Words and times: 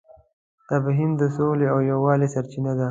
تفاهم 0.69 1.09
د 1.21 1.23
سولې 1.35 1.65
او 1.73 1.79
یووالي 1.91 2.27
سرچینه 2.33 2.71
ده. 2.77 2.79